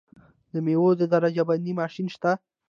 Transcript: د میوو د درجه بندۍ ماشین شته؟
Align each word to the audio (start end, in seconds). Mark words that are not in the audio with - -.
د 0.51 0.53
میوو 0.65 0.89
د 0.99 1.03
درجه 1.13 1.43
بندۍ 1.49 1.73
ماشین 1.81 2.07
شته؟ 2.15 2.31